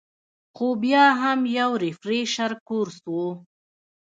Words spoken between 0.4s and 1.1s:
خو بيا